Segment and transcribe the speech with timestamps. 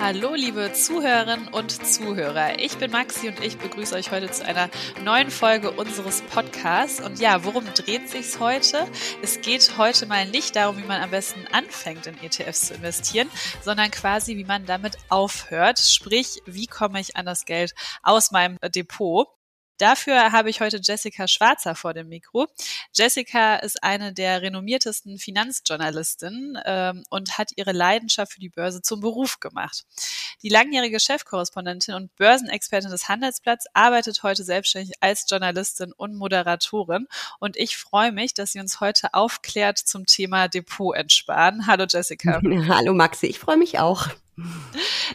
[0.00, 2.58] Hallo, liebe Zuhörerinnen und Zuhörer.
[2.58, 4.68] Ich bin Maxi und ich begrüße euch heute zu einer
[5.02, 7.00] neuen Folge unseres Podcasts.
[7.00, 8.86] Und ja, worum dreht sich's heute?
[9.22, 13.30] Es geht heute mal nicht darum, wie man am besten anfängt, in ETFs zu investieren,
[13.62, 15.78] sondern quasi, wie man damit aufhört.
[15.78, 19.28] Sprich, wie komme ich an das Geld aus meinem Depot?
[19.78, 22.46] Dafür habe ich heute Jessica Schwarzer vor dem Mikro.
[22.92, 29.00] Jessica ist eine der renommiertesten Finanzjournalistinnen ähm, und hat ihre Leidenschaft für die Börse zum
[29.00, 29.84] Beruf gemacht.
[30.42, 37.08] Die langjährige Chefkorrespondentin und Börsenexpertin des Handelsblatts arbeitet heute selbstständig als Journalistin und Moderatorin.
[37.40, 41.66] Und ich freue mich, dass sie uns heute aufklärt zum Thema Depot entsparen.
[41.66, 42.40] Hallo Jessica.
[42.68, 44.08] Hallo Maxi, ich freue mich auch.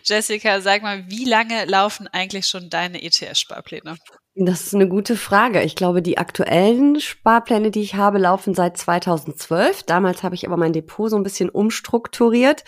[0.03, 3.98] Jessica, sag mal, wie lange laufen eigentlich schon deine ETF-Sparpläne?
[4.42, 5.64] Das ist eine gute Frage.
[5.64, 9.84] Ich glaube, die aktuellen Sparpläne, die ich habe, laufen seit 2012.
[9.84, 12.64] Damals habe ich aber mein Depot so ein bisschen umstrukturiert.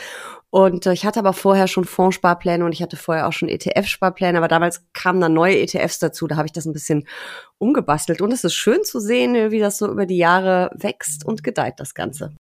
[0.50, 4.38] Und äh, ich hatte aber vorher schon Fondssparpläne und ich hatte vorher auch schon ETF-Sparpläne.
[4.38, 6.28] Aber damals kamen dann neue ETFs dazu.
[6.28, 7.08] Da habe ich das ein bisschen
[7.58, 8.22] umgebastelt.
[8.22, 11.76] Und es ist schön zu sehen, wie das so über die Jahre wächst und gedeiht,
[11.78, 12.36] das Ganze.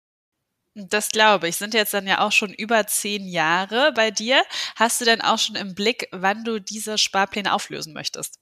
[0.73, 1.58] Das glaube ich.
[1.58, 4.41] Sind jetzt dann ja auch schon über zehn Jahre bei dir.
[4.75, 8.39] Hast du denn auch schon im Blick, wann du diese Sparpläne auflösen möchtest?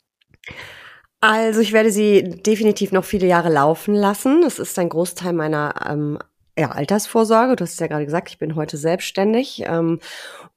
[1.20, 4.42] Also ich werde sie definitiv noch viele Jahre laufen lassen.
[4.42, 6.20] Das ist ein Großteil meiner ähm,
[6.58, 7.56] ja, Altersvorsorge.
[7.56, 9.64] Du hast es ja gerade gesagt, ich bin heute selbstständig.
[9.66, 10.00] Ähm,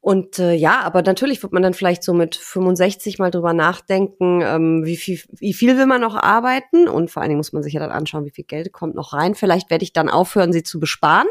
[0.00, 4.40] und äh, ja, aber natürlich wird man dann vielleicht so mit 65 mal drüber nachdenken,
[4.42, 6.88] ähm, wie, viel, wie viel will man noch arbeiten?
[6.88, 9.12] Und vor allen Dingen muss man sich ja dann anschauen, wie viel Geld kommt noch
[9.12, 9.34] rein.
[9.34, 11.28] Vielleicht werde ich dann aufhören, sie zu besparen.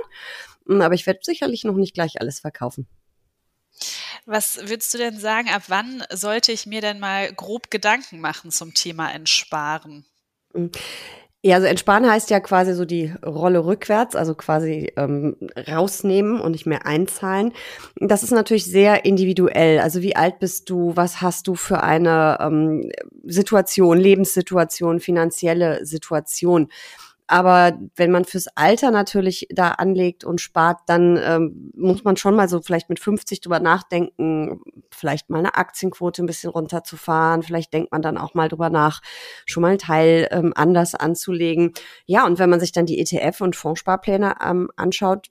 [0.67, 2.87] Hm, aber ich werde sicherlich noch nicht gleich alles verkaufen.
[4.25, 8.51] Was würdest du denn sagen, ab wann sollte ich mir denn mal grob Gedanken machen
[8.51, 10.05] zum Thema Entsparen?
[10.53, 10.71] Hm.
[11.41, 16.51] Ja, also entsparen heißt ja quasi so die Rolle rückwärts, also quasi ähm, rausnehmen und
[16.51, 17.53] nicht mehr einzahlen.
[17.95, 19.79] Das ist natürlich sehr individuell.
[19.79, 20.97] Also wie alt bist du?
[20.97, 22.91] Was hast du für eine ähm,
[23.23, 26.67] Situation, Lebenssituation, finanzielle Situation?
[27.29, 32.35] Aber wenn man fürs Alter natürlich da anlegt und spart, dann ähm, muss man schon
[32.35, 37.43] mal so vielleicht mit 50 drüber nachdenken, vielleicht mal eine Aktienquote ein bisschen runterzufahren.
[37.43, 39.01] Vielleicht denkt man dann auch mal drüber nach,
[39.45, 41.73] schon mal einen Teil ähm, anders anzulegen.
[42.07, 45.27] Ja, und wenn man sich dann die ETF- und Fondssparpläne ähm, anschaut,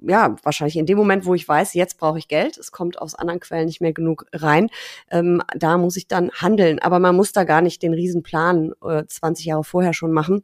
[0.00, 3.14] ja, wahrscheinlich in dem Moment, wo ich weiß, jetzt brauche ich Geld, es kommt aus
[3.14, 4.70] anderen Quellen nicht mehr genug rein,
[5.10, 6.78] ähm, da muss ich dann handeln.
[6.78, 10.42] Aber man muss da gar nicht den Riesenplan äh, 20 Jahre vorher schon machen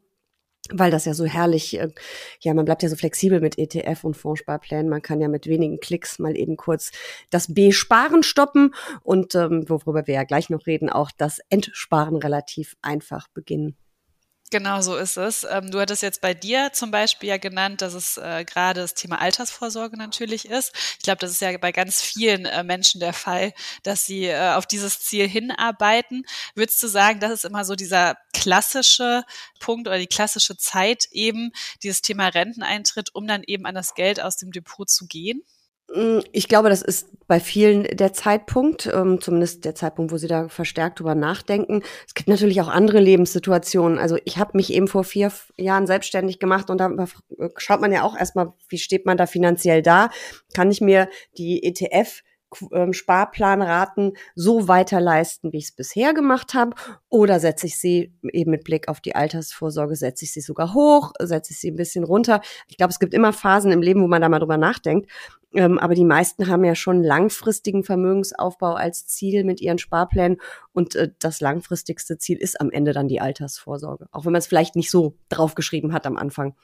[0.73, 1.89] weil das ja so herrlich, äh,
[2.41, 4.89] ja, man bleibt ja so flexibel mit ETF und Fondssparplänen.
[4.89, 6.91] Man kann ja mit wenigen Klicks mal eben kurz
[7.31, 12.77] das B-Sparen stoppen und ähm, worüber wir ja gleich noch reden, auch das Entsparen relativ
[12.83, 13.77] einfach beginnen.
[14.51, 15.45] Genau so ist es.
[15.49, 18.95] Ähm, du hattest jetzt bei dir zum Beispiel ja genannt, dass es äh, gerade das
[18.95, 20.73] Thema Altersvorsorge natürlich ist.
[20.99, 24.53] Ich glaube, das ist ja bei ganz vielen äh, Menschen der Fall, dass sie äh,
[24.55, 26.25] auf dieses Ziel hinarbeiten.
[26.55, 29.25] Würdest du sagen, das ist immer so dieser klassische
[29.61, 34.19] Punkt oder die klassische Zeit eben, dieses Thema Renteneintritt, um dann eben an das Geld
[34.21, 35.43] aus dem Depot zu gehen?
[35.95, 40.29] Mm, ich glaube, das ist bei vielen der Zeitpunkt, ähm, zumindest der Zeitpunkt, wo sie
[40.29, 41.83] da verstärkt drüber nachdenken.
[42.07, 43.99] Es gibt natürlich auch andere Lebenssituationen.
[43.99, 46.91] Also ich habe mich eben vor vier Jahren selbstständig gemacht und da
[47.57, 50.11] schaut man ja auch erstmal, wie steht man da finanziell da?
[50.55, 52.23] Kann ich mir die ETF
[52.93, 56.75] Sparplanraten so weiter leisten, wie ich es bisher gemacht habe?
[57.09, 61.13] Oder setze ich sie eben mit Blick auf die Altersvorsorge, setze ich sie sogar hoch,
[61.21, 62.41] setze ich sie ein bisschen runter?
[62.69, 65.11] Ich glaube, es gibt immer Phasen im Leben, wo man da mal drüber nachdenkt.
[65.55, 70.39] Ähm, aber die meisten haben ja schon langfristigen Vermögensaufbau als Ziel mit ihren Sparplänen.
[70.73, 74.09] Und äh, das langfristigste Ziel ist am Ende dann die Altersvorsorge.
[74.13, 76.55] Auch wenn man es vielleicht nicht so draufgeschrieben hat am Anfang.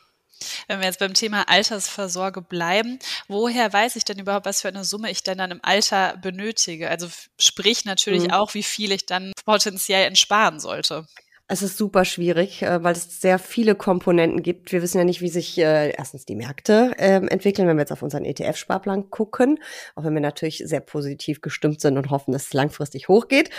[0.67, 4.84] Wenn wir jetzt beim Thema Altersvorsorge bleiben, woher weiß ich denn überhaupt, was für eine
[4.84, 6.91] Summe ich denn dann im Alter benötige?
[6.91, 7.09] Also
[7.39, 8.33] sprich natürlich mhm.
[8.33, 11.06] auch, wie viel ich dann potenziell entsparen sollte.
[11.47, 14.73] Es ist super schwierig, äh, weil es sehr viele Komponenten gibt.
[14.73, 17.93] Wir wissen ja nicht, wie sich äh, erstens die Märkte äh, entwickeln, wenn wir jetzt
[17.93, 19.58] auf unseren ETF-Sparplan gucken,
[19.94, 23.50] auch wenn wir natürlich sehr positiv gestimmt sind und hoffen, dass es langfristig hochgeht.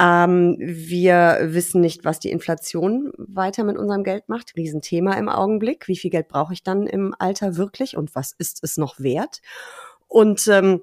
[0.00, 4.56] Ähm, wir wissen nicht, was die Inflation weiter mit unserem Geld macht.
[4.56, 5.86] Riesenthema im Augenblick.
[5.86, 9.42] Wie viel Geld brauche ich dann im Alter wirklich und was ist es noch wert?
[10.08, 10.82] Und ähm,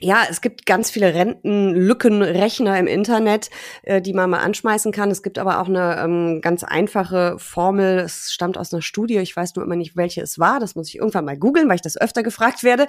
[0.00, 3.48] ja, es gibt ganz viele Rentenlückenrechner im Internet,
[3.84, 5.10] äh, die man mal anschmeißen kann.
[5.10, 8.00] Es gibt aber auch eine ähm, ganz einfache Formel.
[8.00, 9.18] Es stammt aus einer Studie.
[9.18, 10.58] Ich weiß nur immer nicht, welche es war.
[10.58, 12.88] Das muss ich irgendwann mal googeln, weil ich das öfter gefragt werde.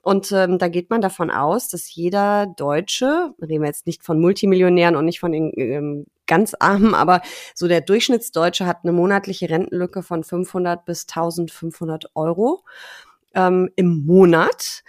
[0.00, 4.18] Und ähm, da geht man davon aus, dass jeder Deutsche, reden wir jetzt nicht von
[4.18, 7.20] Multimillionären und nicht von den ähm, ganz armen, aber
[7.54, 12.64] so der Durchschnittsdeutsche hat eine monatliche Rentenlücke von 500 bis 1500 Euro
[13.34, 14.82] ähm, im Monat.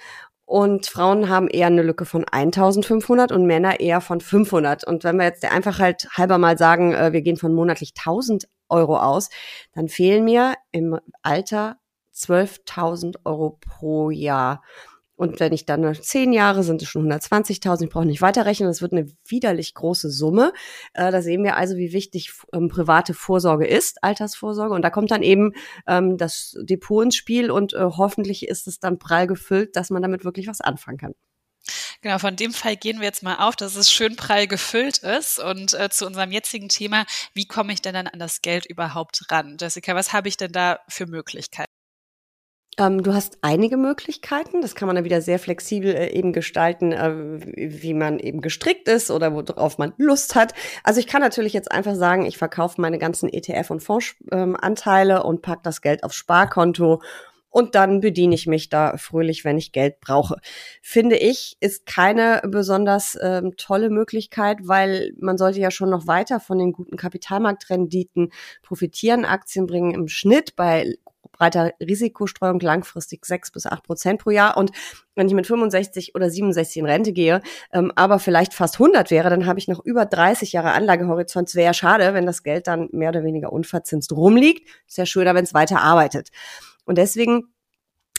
[0.47, 4.87] Und Frauen haben eher eine Lücke von 1500 und Männer eher von 500.
[4.87, 8.47] Und wenn wir jetzt einfach halt halber mal sagen, äh, wir gehen von monatlich 1000
[8.69, 9.29] Euro aus,
[9.73, 11.75] dann fehlen mir im Alter
[12.15, 14.63] 12.000 Euro pro Jahr.
[15.17, 18.83] Und wenn ich dann zehn Jahre sind es schon 120.000, ich brauche nicht weiterrechnen, das
[18.83, 20.53] wird eine widerlich große Summe.
[20.93, 24.75] Äh, da sehen wir also, wie wichtig ähm, private Vorsorge ist, Altersvorsorge.
[24.75, 25.53] Und da kommt dann eben
[25.87, 30.03] ähm, das Depot ins Spiel und äh, hoffentlich ist es dann prall gefüllt, dass man
[30.03, 31.13] damit wirklich was anfangen kann.
[32.01, 35.39] Genau, von dem Fall gehen wir jetzt mal auf, dass es schön prall gefüllt ist.
[35.39, 39.23] Und äh, zu unserem jetzigen Thema, wie komme ich denn dann an das Geld überhaupt
[39.31, 39.57] ran?
[39.59, 41.76] Jessica, was habe ich denn da für Möglichkeiten?
[42.79, 44.61] Ähm, du hast einige Möglichkeiten.
[44.61, 47.11] Das kann man dann wieder sehr flexibel äh, eben gestalten, äh,
[47.55, 50.53] wie man eben gestrickt ist oder worauf man Lust hat.
[50.83, 55.21] Also ich kann natürlich jetzt einfach sagen, ich verkaufe meine ganzen ETF- und Fondsanteile ähm,
[55.21, 57.01] und pack das Geld aufs Sparkonto
[57.49, 60.35] und dann bediene ich mich da fröhlich, wenn ich Geld brauche.
[60.83, 66.39] Finde ich, ist keine besonders ähm, tolle Möglichkeit, weil man sollte ja schon noch weiter
[66.39, 68.31] von den guten Kapitalmarktrenditen
[68.61, 69.25] profitieren.
[69.25, 70.97] Aktien bringen im Schnitt bei
[71.37, 74.57] breiter Risikostreuung langfristig sechs bis acht Prozent pro Jahr.
[74.57, 74.71] Und
[75.15, 77.41] wenn ich mit 65 oder 67 in Rente gehe,
[77.71, 81.49] ähm, aber vielleicht fast 100 wäre, dann habe ich noch über 30 Jahre Anlagehorizont.
[81.49, 84.67] Es wäre ja schade, wenn das Geld dann mehr oder weniger unverzinst rumliegt.
[84.87, 86.29] Ist ja schöner, wenn es weiter arbeitet.
[86.85, 87.49] Und deswegen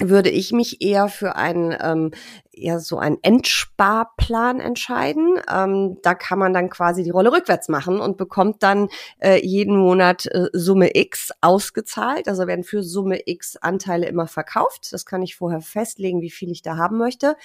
[0.01, 2.11] würde ich mich eher für einen ähm,
[2.53, 5.41] ja so einen Endsparplan entscheiden.
[5.51, 8.89] Ähm, da kann man dann quasi die Rolle rückwärts machen und bekommt dann
[9.21, 12.29] äh, jeden Monat äh, Summe X ausgezahlt.
[12.29, 14.93] Also werden für Summe X Anteile immer verkauft.
[14.93, 17.37] Das kann ich vorher festlegen, wie viel ich da haben möchte.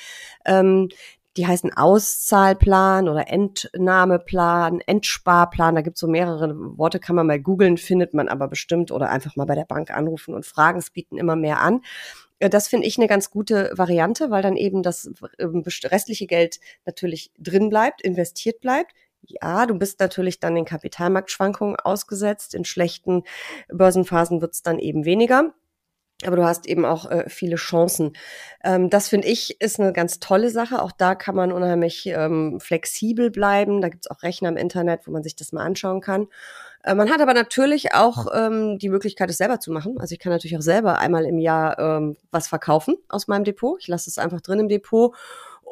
[0.45, 0.89] Ähm,
[1.35, 5.73] die heißen Auszahlplan oder Entnahmeplan, Endsparplan.
[5.73, 9.09] Da gibt es so mehrere Worte, kann man mal googeln, findet man aber bestimmt oder
[9.09, 10.77] einfach mal bei der Bank anrufen und fragen.
[10.77, 11.81] Es bieten immer mehr an.
[12.43, 15.09] Äh, das finde ich eine ganz gute Variante, weil dann eben das
[15.39, 18.93] ähm, restliche Geld natürlich drin bleibt, investiert bleibt.
[19.21, 22.53] Ja, du bist natürlich dann den Kapitalmarktschwankungen ausgesetzt.
[22.53, 23.23] In schlechten
[23.69, 25.53] Börsenphasen wird es dann eben weniger.
[26.25, 28.13] Aber du hast eben auch äh, viele Chancen.
[28.63, 30.81] Ähm, das finde ich ist eine ganz tolle Sache.
[30.81, 33.81] Auch da kann man unheimlich ähm, flexibel bleiben.
[33.81, 36.27] Da gibt es auch Rechner im Internet, wo man sich das mal anschauen kann.
[36.83, 39.99] Äh, man hat aber natürlich auch ähm, die Möglichkeit, es selber zu machen.
[39.99, 43.79] Also ich kann natürlich auch selber einmal im Jahr ähm, was verkaufen aus meinem Depot.
[43.79, 45.15] Ich lasse es einfach drin im Depot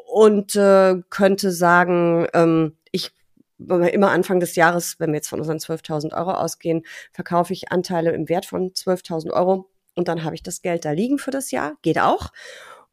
[0.06, 3.12] und äh, könnte sagen, ähm, ich
[3.58, 6.82] immer Anfang des Jahres, wenn wir jetzt von unseren 12.000 Euro ausgehen,
[7.12, 10.90] verkaufe ich Anteile im Wert von 12.000 Euro und dann habe ich das Geld da
[10.90, 11.74] liegen für das Jahr.
[11.82, 12.30] Geht auch.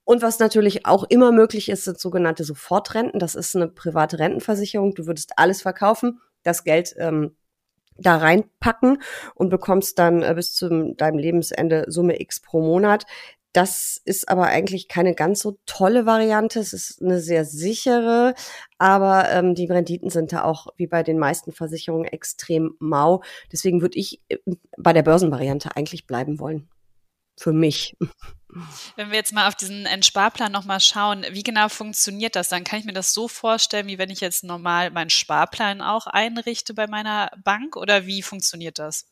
[0.03, 3.19] Und was natürlich auch immer möglich ist, sind sogenannte Sofortrenten.
[3.19, 4.95] Das ist eine private Rentenversicherung.
[4.95, 7.35] Du würdest alles verkaufen, das Geld ähm,
[8.01, 9.01] da reinpacken
[9.35, 13.05] und bekommst dann äh, bis zu deinem Lebensende Summe X pro Monat.
[13.51, 16.59] Das ist aber eigentlich keine ganz so tolle Variante.
[16.59, 18.35] Es ist eine sehr sichere,
[18.77, 23.23] aber ähm, die Renditen sind da auch wie bei den meisten Versicherungen extrem mau.
[23.51, 24.37] Deswegen würde ich äh,
[24.77, 26.69] bei der Börsenvariante eigentlich bleiben wollen.
[27.37, 27.97] Für mich.
[28.95, 32.49] Wenn wir jetzt mal auf diesen Entsparplan nochmal schauen, wie genau funktioniert das?
[32.49, 36.07] Dann kann ich mir das so vorstellen, wie wenn ich jetzt normal meinen Sparplan auch
[36.07, 39.05] einrichte bei meiner Bank oder wie funktioniert das?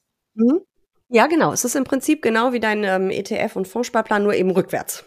[1.10, 1.54] Ja, genau.
[1.54, 5.06] Es ist im Prinzip genau wie dein ähm, ETF- und Fondssparplan, nur eben rückwärts.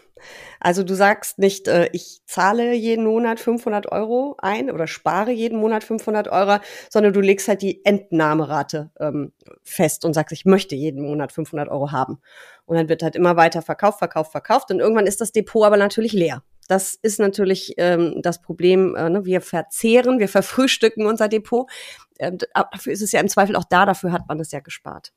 [0.59, 5.59] Also du sagst nicht, äh, ich zahle jeden Monat 500 Euro ein oder spare jeden
[5.59, 6.57] Monat 500 Euro,
[6.89, 11.69] sondern du legst halt die Entnahmerate ähm, fest und sagst, ich möchte jeden Monat 500
[11.69, 12.19] Euro haben.
[12.65, 15.77] Und dann wird halt immer weiter verkauft, verkauft, verkauft und irgendwann ist das Depot aber
[15.77, 16.43] natürlich leer.
[16.67, 18.95] Das ist natürlich ähm, das Problem.
[18.95, 19.25] Äh, ne?
[19.25, 21.69] Wir verzehren, wir verfrühstücken unser Depot.
[22.17, 22.31] Äh,
[22.71, 25.11] dafür ist es ja im Zweifel auch da, dafür hat man es ja gespart.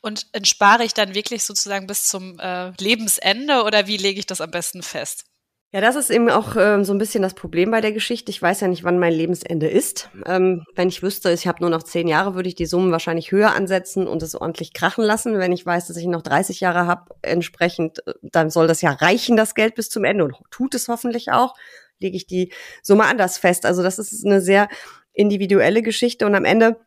[0.00, 4.40] Und entspare ich dann wirklich sozusagen bis zum äh, Lebensende oder wie lege ich das
[4.40, 5.24] am besten fest?
[5.70, 8.30] Ja, das ist eben auch ähm, so ein bisschen das Problem bei der Geschichte.
[8.30, 10.08] Ich weiß ja nicht, wann mein Lebensende ist.
[10.24, 13.32] Ähm, wenn ich wüsste, ich habe nur noch zehn Jahre, würde ich die Summen wahrscheinlich
[13.32, 15.38] höher ansetzen und es ordentlich krachen lassen.
[15.38, 18.92] Wenn ich weiß, dass ich noch 30 Jahre habe, entsprechend, äh, dann soll das ja
[18.92, 21.54] reichen, das Geld bis zum Ende und tut es hoffentlich auch,
[21.98, 22.50] lege ich die
[22.82, 23.66] Summe anders fest.
[23.66, 24.68] Also das ist eine sehr
[25.12, 26.80] individuelle Geschichte und am Ende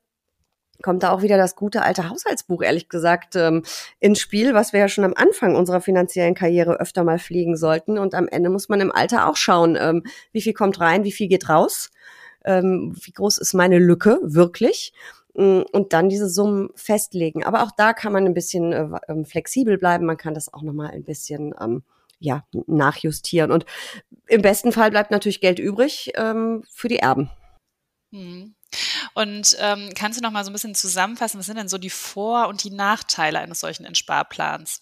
[0.82, 3.64] kommt da auch wieder das gute alte Haushaltsbuch, ehrlich gesagt, ähm,
[4.00, 7.98] ins Spiel, was wir ja schon am Anfang unserer finanziellen Karriere öfter mal fliegen sollten.
[7.98, 11.12] Und am Ende muss man im Alter auch schauen, ähm, wie viel kommt rein, wie
[11.12, 11.92] viel geht raus,
[12.46, 14.94] ähm, wie groß ist meine Lücke wirklich
[15.36, 17.44] mm, und dann diese Summen festlegen.
[17.44, 20.06] Aber auch da kann man ein bisschen äh, ähm, flexibel bleiben.
[20.06, 21.84] Man kann das auch nochmal ein bisschen ähm,
[22.20, 23.52] ja, nachjustieren.
[23.52, 23.66] Und
[24.28, 27.30] im besten Fall bleibt natürlich Geld übrig ähm, für die Erben.
[28.14, 28.54] Hm.
[29.14, 31.90] Und ähm, kannst du noch mal so ein bisschen zusammenfassen, was sind denn so die
[31.90, 34.82] Vor- und die Nachteile eines solchen Entsparplans?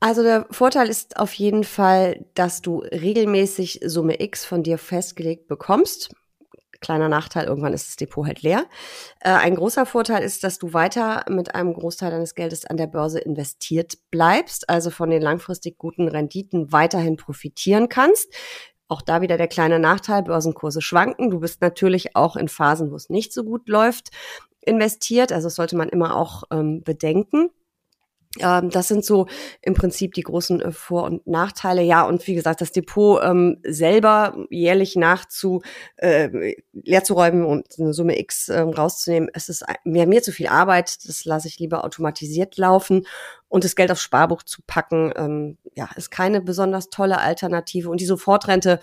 [0.00, 5.46] Also der Vorteil ist auf jeden Fall, dass du regelmäßig Summe X von dir festgelegt
[5.46, 6.14] bekommst.
[6.80, 8.64] Kleiner Nachteil, irgendwann ist das Depot halt leer.
[9.20, 12.86] Äh, ein großer Vorteil ist, dass du weiter mit einem Großteil deines Geldes an der
[12.86, 18.32] Börse investiert bleibst, also von den langfristig guten Renditen weiterhin profitieren kannst.
[18.90, 21.30] Auch da wieder der kleine Nachteil, Börsenkurse schwanken.
[21.30, 24.10] Du bist natürlich auch in Phasen, wo es nicht so gut läuft,
[24.62, 25.30] investiert.
[25.30, 27.50] Also das sollte man immer auch ähm, bedenken.
[28.38, 29.26] Ähm, das sind so
[29.60, 31.82] im Prinzip die großen äh, Vor- und Nachteile.
[31.82, 35.62] Ja, und wie gesagt, das Depot ähm, selber jährlich nachzu
[35.96, 40.30] äh, leer zu räumen und eine Summe X äh, rauszunehmen, es ist mir, mir zu
[40.30, 41.08] viel Arbeit.
[41.08, 43.04] Das lasse ich lieber automatisiert laufen.
[43.48, 47.90] Und das Geld aufs Sparbuch zu packen, ähm, ja, ist keine besonders tolle Alternative.
[47.90, 48.78] Und die Sofortrente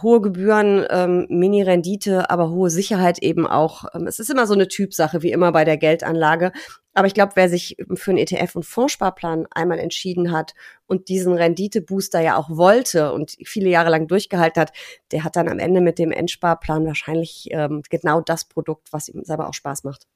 [0.00, 3.84] hohe Gebühren, ähm, Mini-Rendite, aber hohe Sicherheit eben auch.
[3.94, 6.52] Ähm, es ist immer so eine Typsache, wie immer bei der Geldanlage.
[6.94, 10.54] Aber ich glaube, wer sich für einen ETF- und Fondssparplan einmal entschieden hat
[10.86, 14.72] und diesen Renditebooster ja auch wollte und viele Jahre lang durchgehalten hat,
[15.10, 19.24] der hat dann am Ende mit dem Endsparplan wahrscheinlich ähm, genau das Produkt, was ihm
[19.24, 20.06] selber auch Spaß macht.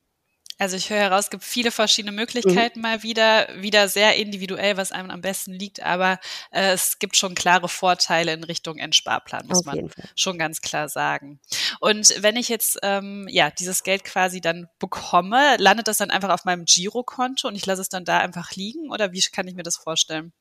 [0.58, 2.82] Also ich höre heraus, es gibt viele verschiedene Möglichkeiten mhm.
[2.82, 6.18] mal wieder, wieder sehr individuell, was einem am besten liegt, aber
[6.50, 10.88] äh, es gibt schon klare Vorteile in Richtung Endsparplan, muss Auf man schon ganz klar
[10.88, 11.40] sagen.
[11.80, 16.30] Und wenn ich jetzt ähm, ja dieses Geld quasi dann bekomme, landet das dann einfach
[16.30, 19.54] auf meinem Girokonto und ich lasse es dann da einfach liegen oder wie kann ich
[19.54, 20.32] mir das vorstellen?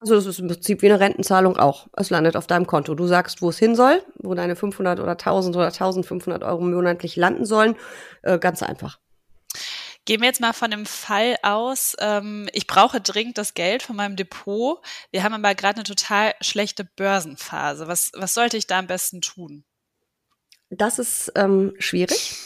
[0.00, 1.86] Also das ist im Prinzip wie eine Rentenzahlung auch.
[1.94, 2.94] Es landet auf deinem Konto.
[2.94, 7.16] Du sagst, wo es hin soll, wo deine 500 oder 1000 oder 1500 Euro monatlich
[7.16, 7.76] landen sollen.
[8.22, 8.98] Äh, ganz einfach.
[10.06, 13.96] Gehen wir jetzt mal von dem Fall aus, ähm, ich brauche dringend das Geld von
[13.96, 14.78] meinem Depot.
[15.10, 17.88] Wir haben aber gerade eine total schlechte Börsenphase.
[17.88, 19.64] Was, was sollte ich da am besten tun?
[20.70, 22.36] Das ist ähm, schwierig.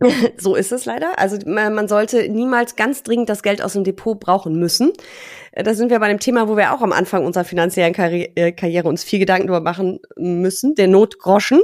[0.38, 1.18] so ist es leider.
[1.18, 4.94] Also man sollte niemals ganz dringend das Geld aus dem Depot brauchen müssen.
[5.52, 8.32] Äh, da sind wir bei dem Thema, wo wir auch am Anfang unserer finanziellen Karri
[8.36, 11.60] äh, Karriere uns viel Gedanken darüber machen müssen, der Notgroschen.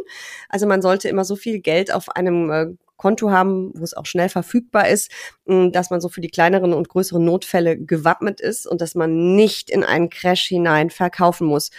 [0.51, 4.07] Also man sollte immer so viel Geld auf einem äh, Konto haben, wo es auch
[4.07, 5.11] schnell verfügbar ist,
[5.47, 9.37] mm, dass man so für die kleineren und größeren Notfälle gewappnet ist und dass man
[9.37, 11.71] nicht in einen Crash hinein verkaufen muss.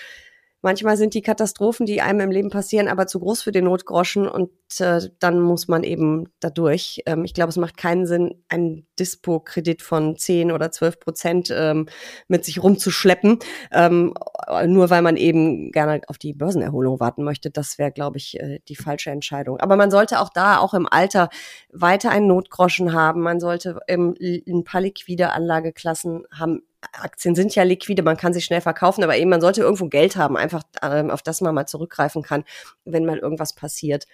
[0.62, 4.28] Manchmal sind die Katastrophen, die einem im Leben passieren, aber zu groß für den Notgroschen
[4.28, 4.50] und
[4.80, 7.04] äh, dann muss man eben dadurch.
[7.06, 11.88] Ähm, ich glaube, es macht keinen Sinn, einen Dispo-Kredit von 10 oder 12 Prozent ähm,
[12.28, 13.38] mit sich rumzuschleppen,
[13.72, 14.16] ähm,
[14.66, 17.52] nur weil man eben gerne auf die Börsenerholung warten möchte.
[17.52, 19.60] Das wäre, glaube ich, äh, die falsche Entscheidung.
[19.60, 21.30] Aber man sollte auch da, auch im Alter,
[21.72, 23.22] weiter einen Notgroschen haben.
[23.22, 28.42] Man sollte ähm, ein paar liquide Anlageklassen haben Aktien sind ja liquide, man kann sie
[28.42, 31.66] schnell verkaufen, aber eben man sollte irgendwo Geld haben, einfach ähm, auf das man mal
[31.66, 32.44] zurückgreifen kann,
[32.86, 34.06] wenn mal irgendwas passiert.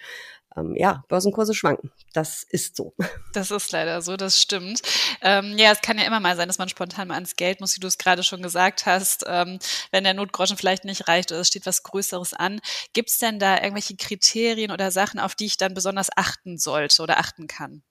[0.55, 1.91] Ähm, ja, Börsenkurse schwanken.
[2.13, 2.93] Das ist so.
[3.33, 4.81] Das ist leider so, das stimmt.
[5.21, 7.75] Ähm, ja, es kann ja immer mal sein, dass man spontan mal ans Geld muss,
[7.75, 9.57] wie du es gerade schon gesagt hast, ähm,
[9.91, 12.61] wenn der Notgroschen vielleicht nicht reicht oder es steht was Größeres an.
[12.93, 17.01] Gibt es denn da irgendwelche Kriterien oder Sachen, auf die ich dann besonders achten sollte
[17.01, 17.81] oder achten kann?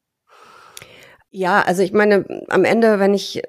[1.35, 3.43] Ja, also ich meine, am Ende, wenn ich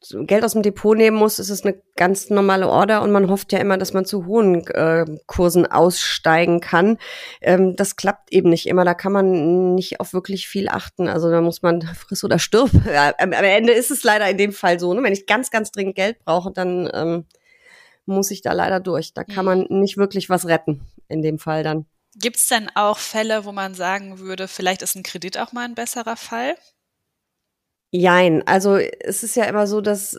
[0.00, 3.52] Geld aus dem Depot nehmen muss, ist es eine ganz normale Order und man hofft
[3.52, 6.96] ja immer, dass man zu hohen äh, Kursen aussteigen kann.
[7.42, 8.86] Ähm, das klappt eben nicht immer.
[8.86, 11.06] Da kann man nicht auf wirklich viel achten.
[11.08, 12.70] Also da muss man friss oder stirb.
[12.86, 14.94] Ja, am, Ende ist es leider in dem Fall so.
[14.94, 15.02] Ne?
[15.02, 17.26] Wenn ich ganz, ganz dringend Geld brauche, dann ähm,
[18.06, 19.12] muss ich da leider durch.
[19.12, 21.84] Da kann man nicht wirklich was retten in dem Fall dann.
[22.16, 25.64] Gibt es denn auch Fälle, wo man sagen würde, vielleicht ist ein Kredit auch mal
[25.64, 26.56] ein besserer Fall?
[27.92, 28.46] Jein.
[28.46, 30.16] Also es ist ja immer so, dass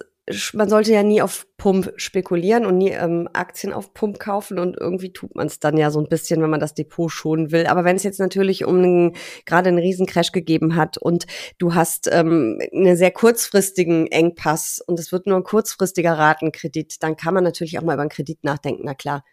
[0.53, 4.77] man sollte ja nie auf Pump spekulieren und nie ähm, Aktien auf Pump kaufen und
[4.79, 7.65] irgendwie tut man es dann ja so ein bisschen, wenn man das Depot schonen will.
[7.65, 9.13] Aber wenn es jetzt natürlich um
[9.45, 11.25] gerade einen Riesencrash gegeben hat und
[11.57, 17.17] du hast ähm, einen sehr kurzfristigen Engpass und es wird nur ein kurzfristiger Ratenkredit, dann
[17.17, 19.23] kann man natürlich auch mal über einen Kredit nachdenken, na klar.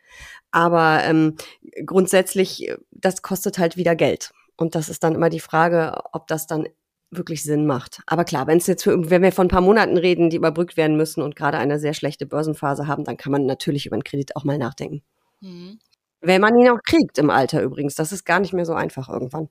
[0.51, 1.37] Aber ähm,
[1.85, 4.33] grundsätzlich, das kostet halt wieder Geld.
[4.57, 6.67] Und das ist dann immer die Frage, ob das dann
[7.11, 8.01] wirklich Sinn macht.
[8.07, 10.77] Aber klar, wenn es jetzt für, wenn wir von ein paar Monaten reden, die überbrückt
[10.77, 14.05] werden müssen und gerade eine sehr schlechte Börsenphase haben, dann kann man natürlich über einen
[14.05, 15.03] Kredit auch mal nachdenken.
[15.41, 15.79] Mhm.
[16.21, 19.09] Wenn man ihn auch kriegt im Alter übrigens, das ist gar nicht mehr so einfach
[19.09, 19.49] irgendwann.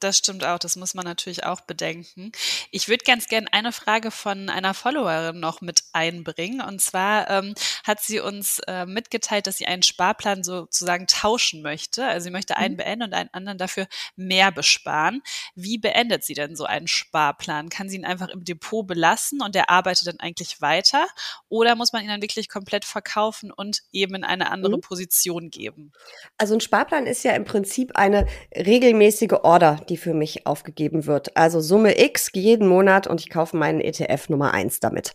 [0.00, 2.32] Das stimmt auch, das muss man natürlich auch bedenken.
[2.70, 6.62] Ich würde ganz gerne eine Frage von einer Followerin noch mit einbringen.
[6.62, 7.54] Und zwar ähm,
[7.84, 12.06] hat sie uns äh, mitgeteilt, dass sie einen Sparplan sozusagen tauschen möchte.
[12.06, 12.78] Also sie möchte einen mhm.
[12.78, 15.22] beenden und einen anderen dafür mehr besparen.
[15.54, 17.68] Wie beendet sie denn so einen Sparplan?
[17.68, 21.06] Kann sie ihn einfach im Depot belassen und der arbeitet dann eigentlich weiter?
[21.50, 24.80] Oder muss man ihn dann wirklich komplett verkaufen und eben in eine andere mhm.
[24.80, 25.92] Position geben?
[26.38, 28.26] Also ein Sparplan ist ja im Prinzip eine
[28.56, 31.36] regelmäßige Order, die für mich aufgegeben wird.
[31.36, 35.12] Also Summe X jeden Monat und ich kaufe meinen ETF Nummer eins damit.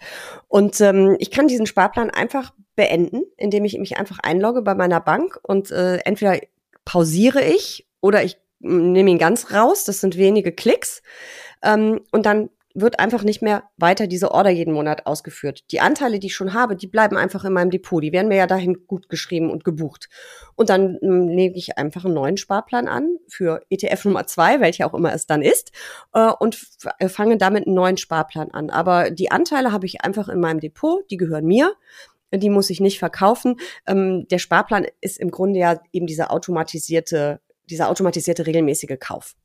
[0.48, 5.00] Und ähm, ich kann diesen Sparplan einfach beenden, indem ich mich einfach einlogge bei meiner
[5.00, 6.40] Bank und äh, entweder
[6.84, 9.86] pausiere ich oder ich mm, nehme ihn ganz raus.
[9.86, 11.02] Das sind wenige Klicks.
[11.64, 15.64] Ähm, und dann wird einfach nicht mehr weiter diese Order jeden Monat ausgeführt.
[15.72, 18.04] Die Anteile, die ich schon habe, die bleiben einfach in meinem Depot.
[18.04, 20.10] Die werden mir ja dahin gut geschrieben und gebucht.
[20.56, 24.88] Und dann ähm, lege ich einfach einen neuen Sparplan an für ETF Nummer zwei, welcher
[24.88, 25.72] auch immer es dann ist,
[26.14, 26.62] äh, und
[27.00, 28.70] äh, fange damit einen neuen Sparplan an.
[28.70, 31.74] Aber die Anteile habe ich einfach in meinem Depot, die gehören mir.
[32.34, 33.56] Die muss ich nicht verkaufen.
[33.88, 37.40] Ähm, der Sparplan ist im Grunde ja eben dieser automatisierte,
[37.70, 39.36] dieser automatisierte regelmäßige Kauf.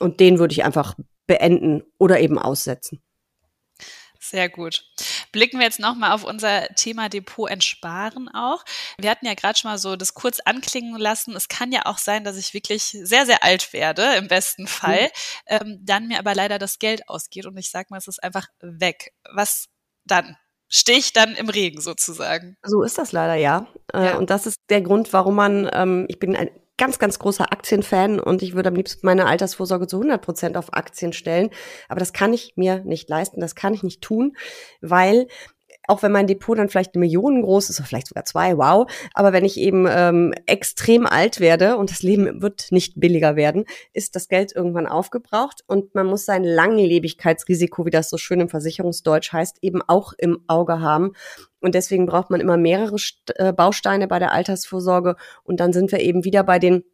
[0.00, 0.94] Und den würde ich einfach
[1.28, 3.00] beenden oder eben aussetzen.
[4.20, 4.84] Sehr gut.
[5.30, 8.64] Blicken wir jetzt nochmal auf unser Thema Depot entsparen auch.
[8.98, 11.36] Wir hatten ja gerade schon mal so das kurz anklingen lassen.
[11.36, 15.04] Es kann ja auch sein, dass ich wirklich sehr, sehr alt werde, im besten Fall,
[15.04, 15.08] mhm.
[15.46, 18.46] ähm, dann mir aber leider das Geld ausgeht und ich sag mal, es ist einfach
[18.60, 19.12] weg.
[19.32, 19.66] Was
[20.04, 20.36] dann?
[20.68, 22.56] Stehe ich dann im Regen sozusagen?
[22.62, 23.68] So ist das leider, ja.
[23.94, 24.16] Äh, ja.
[24.16, 28.18] Und das ist der Grund, warum man, ähm, ich bin ein ganz, ganz großer Aktienfan
[28.20, 31.50] und ich würde am liebsten meine Altersvorsorge zu 100 Prozent auf Aktien stellen.
[31.88, 34.36] Aber das kann ich mir nicht leisten, das kann ich nicht tun,
[34.80, 35.26] weil
[35.88, 38.88] auch wenn mein Depot dann vielleicht eine groß ist, oder vielleicht sogar zwei, wow.
[39.14, 43.64] Aber wenn ich eben ähm, extrem alt werde und das Leben wird nicht billiger werden,
[43.92, 48.48] ist das Geld irgendwann aufgebraucht und man muss sein Langlebigkeitsrisiko, wie das so schön im
[48.48, 51.12] Versicherungsdeutsch heißt, eben auch im Auge haben.
[51.60, 52.96] Und deswegen braucht man immer mehrere
[53.36, 55.16] äh, Bausteine bei der Altersvorsorge.
[55.42, 56.84] Und dann sind wir eben wieder bei den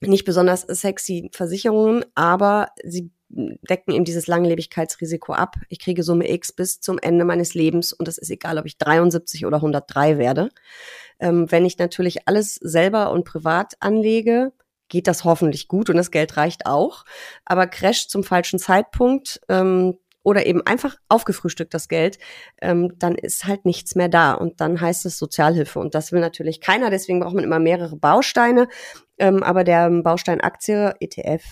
[0.00, 5.56] nicht besonders sexy Versicherungen, aber sie decken eben dieses Langlebigkeitsrisiko ab.
[5.68, 8.78] Ich kriege Summe X bis zum Ende meines Lebens und es ist egal, ob ich
[8.78, 10.50] 73 oder 103 werde.
[11.18, 14.52] Ähm, wenn ich natürlich alles selber und privat anlege,
[14.88, 17.04] geht das hoffentlich gut und das Geld reicht auch.
[17.44, 22.18] Aber crasht zum falschen Zeitpunkt ähm, oder eben einfach aufgefrühstückt das Geld,
[22.60, 26.20] ähm, dann ist halt nichts mehr da und dann heißt es Sozialhilfe und das will
[26.20, 26.90] natürlich keiner.
[26.90, 28.68] Deswegen braucht man immer mehrere Bausteine.
[29.18, 31.44] Ähm, aber der Baustein Aktie, ETF,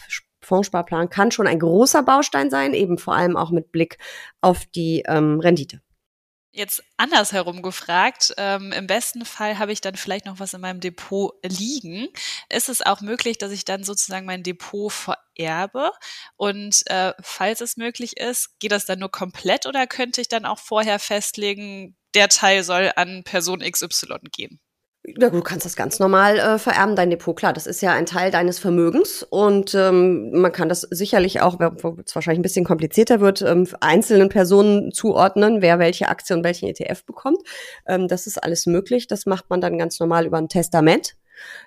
[0.42, 3.98] Fondssparplan kann schon ein großer Baustein sein, eben vor allem auch mit Blick
[4.40, 5.81] auf die ähm, Rendite.
[6.55, 10.81] Jetzt andersherum gefragt, ähm, im besten Fall habe ich dann vielleicht noch was in meinem
[10.81, 12.09] Depot liegen.
[12.50, 15.92] Ist es auch möglich, dass ich dann sozusagen mein Depot vererbe?
[16.37, 20.44] Und äh, falls es möglich ist, geht das dann nur komplett oder könnte ich dann
[20.44, 24.61] auch vorher festlegen, der Teil soll an Person XY gehen?
[25.04, 27.34] Ja, du kannst das ganz normal äh, vererben, dein Depot.
[27.34, 31.58] Klar, das ist ja ein Teil deines Vermögens und ähm, man kann das sicherlich auch,
[31.58, 36.44] wo es wahrscheinlich ein bisschen komplizierter wird, ähm, einzelnen Personen zuordnen, wer welche Aktie und
[36.44, 37.40] welchen ETF bekommt.
[37.84, 39.08] Ähm, das ist alles möglich.
[39.08, 41.16] Das macht man dann ganz normal über ein Testament,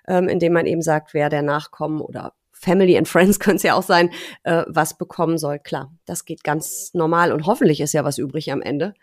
[0.07, 3.73] ähm, indem man eben sagt, wer der Nachkommen oder Family and Friends können es ja
[3.73, 4.11] auch sein,
[4.43, 5.59] äh, was bekommen soll.
[5.59, 8.93] Klar, das geht ganz normal und hoffentlich ist ja was übrig am Ende.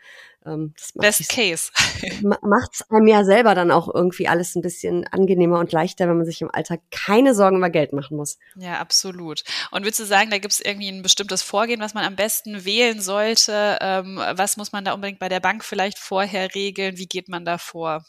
[0.47, 1.71] Ähm, Best Case.
[2.43, 6.17] Macht es einem ja selber dann auch irgendwie alles ein bisschen angenehmer und leichter, wenn
[6.17, 8.39] man sich im Alltag keine Sorgen über Geld machen muss.
[8.57, 9.43] Ja, absolut.
[9.71, 12.65] Und würdest du sagen, da gibt es irgendwie ein bestimmtes Vorgehen, was man am besten
[12.65, 13.79] wählen sollte?
[13.81, 16.99] Ähm, was muss man da unbedingt bei der Bank vielleicht vorher regeln?
[16.99, 18.05] Wie geht man da vor?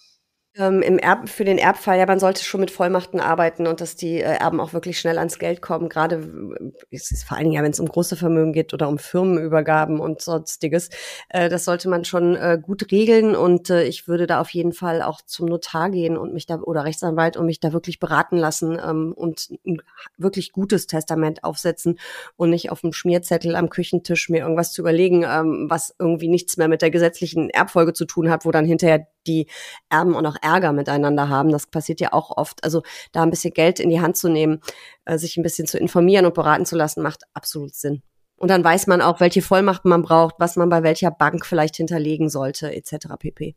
[0.56, 3.96] Ähm, im Erb, für den Erbfall, ja, man sollte schon mit Vollmachten arbeiten und dass
[3.96, 5.90] die äh, Erben auch wirklich schnell ans Geld kommen.
[5.90, 8.88] Gerade äh, ist es vor allen Dingen ja, wenn es um große Vermögen geht oder
[8.88, 10.90] um Firmenübergaben und sonstiges.
[11.30, 14.74] Äh, das sollte man schon äh, gut regeln und äh, ich würde da auf jeden
[14.74, 18.38] Fall auch zum Notar gehen und mich da oder Rechtsanwalt und mich da wirklich beraten
[18.38, 19.82] lassen ähm, und ein
[20.18, 21.98] wirklich gutes Testament aufsetzen
[22.36, 26.58] und nicht auf dem Schmierzettel am Küchentisch mir irgendwas zu überlegen, ähm, was irgendwie nichts
[26.58, 29.48] mehr mit der gesetzlichen Erbfolge zu tun hat, wo dann hinterher die
[29.90, 31.50] Erben auch noch Ärger miteinander haben.
[31.50, 32.64] Das passiert ja auch oft.
[32.64, 34.62] Also da ein bisschen Geld in die Hand zu nehmen,
[35.06, 38.02] äh, sich ein bisschen zu informieren und beraten zu lassen, macht absolut Sinn.
[38.38, 41.78] Und dann weiß man auch, welche Vollmachten man braucht, was man bei welcher Bank vielleicht
[41.78, 43.08] hinterlegen sollte, etc.
[43.18, 43.56] pp.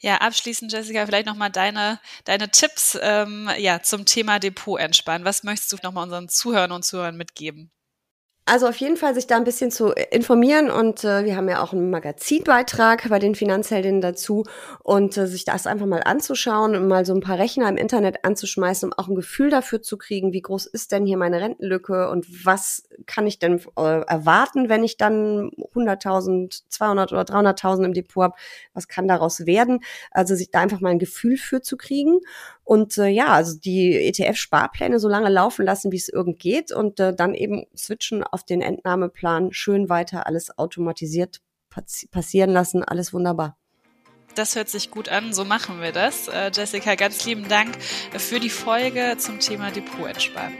[0.00, 5.26] Ja, abschließend, Jessica, vielleicht nochmal deine, deine Tipps ähm, ja, zum Thema Depot entspannen.
[5.26, 7.70] Was möchtest du nochmal unseren Zuhörern und Zuhörern mitgeben?
[8.50, 11.62] Also auf jeden Fall sich da ein bisschen zu informieren und äh, wir haben ja
[11.62, 14.42] auch einen Magazinbeitrag bei den Finanzheldinnen dazu
[14.82, 18.24] und äh, sich das einfach mal anzuschauen und mal so ein paar Rechner im Internet
[18.24, 22.10] anzuschmeißen, um auch ein Gefühl dafür zu kriegen, wie groß ist denn hier meine Rentenlücke
[22.10, 27.94] und was kann ich denn äh, erwarten, wenn ich dann 100.000, 200 oder 300.000 im
[27.94, 28.34] Depot habe,
[28.74, 29.78] was kann daraus werden?
[30.10, 32.18] Also sich da einfach mal ein Gefühl für zu kriegen
[32.70, 37.00] und äh, ja, also die ETF-Sparpläne so lange laufen lassen, wie es irgend geht und
[37.00, 41.40] äh, dann eben switchen auf den Entnahmeplan, schön weiter alles automatisiert
[42.12, 43.58] passieren lassen, alles wunderbar.
[44.36, 46.28] Das hört sich gut an, so machen wir das.
[46.28, 47.76] Äh, Jessica, ganz lieben Dank
[48.16, 50.56] für die Folge zum Thema Depot entspannen.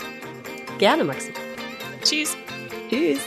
[0.79, 1.33] Gerne, Maxi.
[2.03, 2.37] Tschüss.
[2.91, 3.21] Tschüss.